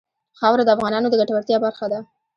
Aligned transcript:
خاوره 0.39 0.63
د 0.65 0.69
افغانانو 0.75 1.07
د 1.09 1.13
ګټورتیا 1.21 1.57
برخه 1.65 1.85
ده. 1.91 1.99